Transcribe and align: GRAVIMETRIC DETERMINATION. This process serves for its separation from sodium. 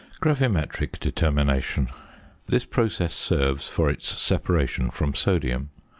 GRAVIMETRIC 0.19 0.99
DETERMINATION. 0.99 1.89
This 2.47 2.65
process 2.65 3.13
serves 3.13 3.67
for 3.69 3.87
its 3.87 4.07
separation 4.19 4.89
from 4.89 5.13
sodium. 5.13 5.69